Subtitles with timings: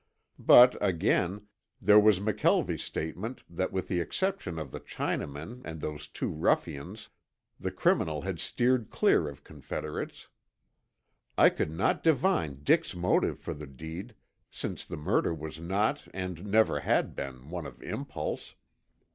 [0.39, 1.45] But, again,
[1.79, 7.09] there was McKelvie's statement that with the exception of the Chinamen and those two ruffians,
[7.59, 10.27] the criminal had steered clear of confederates.
[11.37, 14.15] I could not divine Dick's motive for the deed,
[14.49, 18.55] since the murder was not and never had been, one of impulse.